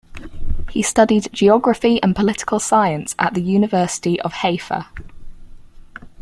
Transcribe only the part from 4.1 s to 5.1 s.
of Haifa.